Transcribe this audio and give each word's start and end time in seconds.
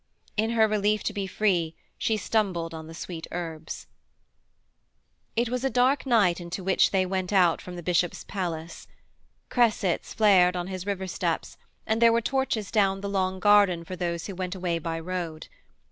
In 0.35 0.49
her 0.53 0.67
relief 0.67 1.03
to 1.03 1.13
be 1.13 1.27
free 1.27 1.75
she 1.95 2.17
stumbled 2.17 2.73
on 2.73 2.87
the 2.87 2.93
sweet 2.95 3.27
herbs. 3.31 3.85
It 5.35 5.49
was 5.49 5.63
a 5.63 5.69
dark 5.69 6.07
night 6.07 6.41
into 6.41 6.63
which 6.63 6.89
they 6.89 7.05
went 7.05 7.31
out 7.31 7.61
from 7.61 7.75
the 7.75 7.83
bishop's 7.83 8.23
palace. 8.23 8.87
Cressets 9.49 10.15
flared 10.15 10.55
on 10.55 10.65
his 10.65 10.87
river 10.87 11.05
steps, 11.05 11.55
and 11.85 12.01
there 12.01 12.11
were 12.11 12.19
torches 12.19 12.71
down 12.71 13.01
the 13.01 13.09
long 13.09 13.39
garden 13.39 13.83
for 13.85 13.95
those 13.95 14.25
who 14.25 14.33
went 14.33 14.55
away 14.55 14.79
by 14.79 14.99
road. 14.99 15.47